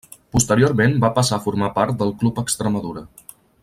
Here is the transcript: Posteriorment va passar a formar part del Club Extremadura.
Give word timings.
Posteriorment 0.35 0.95
va 1.03 1.11
passar 1.19 1.37
a 1.39 1.45
formar 1.45 1.71
part 1.77 2.01
del 2.01 2.17
Club 2.23 2.43
Extremadura. 2.47 3.09